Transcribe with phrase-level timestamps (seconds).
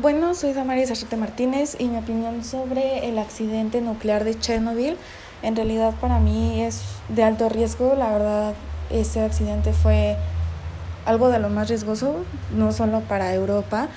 [0.00, 4.96] Bueno, soy Damaris Arrete Martínez y mi opinión sobre el accidente nuclear de Chernobyl
[5.42, 6.80] en realidad para mí es
[7.10, 7.94] de alto riesgo.
[7.96, 8.54] La verdad,
[8.88, 10.16] ese accidente fue
[11.04, 12.24] algo de lo más riesgoso,
[12.56, 13.88] no solo para Europa,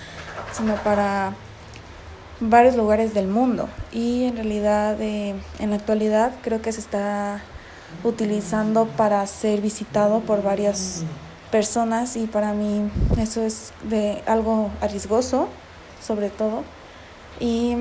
[0.52, 1.36] sino para
[2.42, 3.70] varios lugares del mundo.
[3.94, 7.40] Y en realidad, eh, en la actualidad, creo que se está
[8.04, 11.04] utilizando para ser visitado por varias
[11.49, 15.47] personas y para mí eso es de algo arriesgoso
[16.05, 16.63] sobre todo.
[17.40, 17.71] Y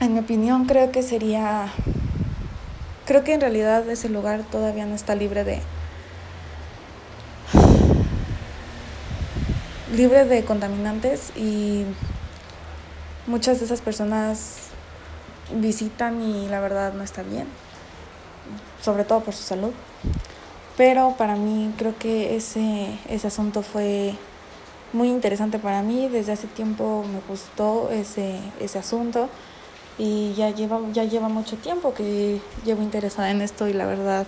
[0.00, 1.72] en mi opinión creo que sería,
[3.06, 5.60] creo que en realidad ese lugar todavía no está libre de,
[9.94, 11.84] libre de contaminantes y
[13.26, 14.56] muchas de esas personas
[15.54, 17.46] visitan y la verdad no está bien,
[18.80, 19.72] sobre todo por su salud.
[20.76, 24.14] Pero para mí creo que ese, ese asunto fue
[24.92, 26.08] muy interesante para mí.
[26.08, 29.28] Desde hace tiempo me gustó ese, ese asunto
[29.98, 34.26] y ya lleva, ya lleva mucho tiempo que llevo interesada en esto y la verdad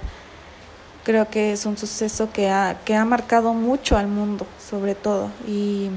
[1.04, 5.30] creo que es un suceso que ha, que ha marcado mucho al mundo, sobre todo.
[5.46, 5.90] Y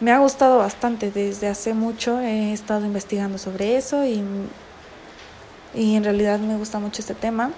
[0.00, 1.10] me ha gustado bastante.
[1.10, 4.22] Desde hace mucho he estado investigando sobre eso y,
[5.74, 7.52] y en realidad me gusta mucho este tema.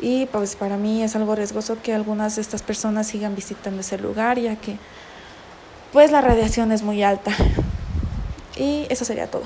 [0.00, 3.98] Y pues para mí es algo riesgoso que algunas de estas personas sigan visitando ese
[3.98, 4.76] lugar, ya que
[5.92, 7.32] pues la radiación es muy alta.
[8.56, 9.44] Y eso sería todo.